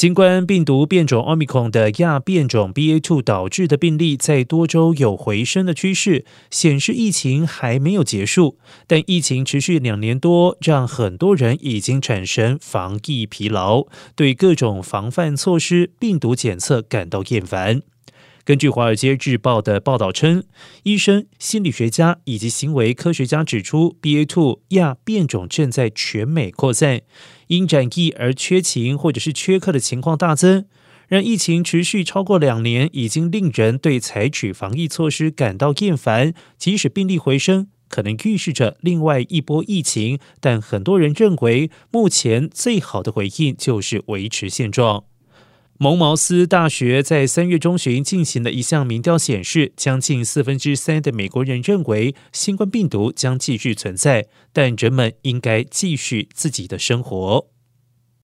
[0.00, 8.56] 新冠病毒变种奥密克戎的亚变种 BA.2 导致的病例在多州有回升的趋势，显示疫情还没有结束。
[8.86, 17.82] 但疫情持续两年多，让很多人已经产生防疫疲劳，对各种防范措施、病毒检测感到厌烦。
[18.50, 20.42] 根据《华尔街日报》的报道称，
[20.82, 27.02] 医生、心理学家以及行为科学家指出，BA.2 亚变种正在全美扩散。
[27.46, 30.64] 因染疫而缺勤或者是缺课的情况大增，
[31.06, 36.34] 让疫情持续超过两年，已经令人对采取防疫措施感到厌烦。
[36.58, 45.04] 即使病例回升，可能预示着另外一波疫情，但很多人认为，目前最好的回应就是维持现状。
[45.82, 57.46] 蒙茅斯大学在三月中旬进行的一项民调显示，将近四分之三的美国人认为新冠病毒将继续存在，但人们应该继续自己的生活。